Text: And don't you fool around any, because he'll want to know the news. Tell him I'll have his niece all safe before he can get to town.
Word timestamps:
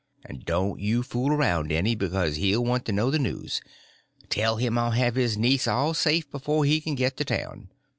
And 0.25 0.43
don't 0.45 0.79
you 0.79 1.03
fool 1.03 1.31
around 1.31 1.71
any, 1.71 1.93
because 1.93 2.37
he'll 2.37 2.63
want 2.65 2.85
to 2.85 2.91
know 2.91 3.11
the 3.11 3.19
news. 3.19 3.61
Tell 4.29 4.57
him 4.57 4.75
I'll 4.75 4.89
have 4.89 5.13
his 5.13 5.37
niece 5.37 5.67
all 5.67 5.93
safe 5.93 6.27
before 6.31 6.65
he 6.65 6.81
can 6.81 6.95
get 6.95 7.17
to 7.17 7.23
town. 7.25 7.69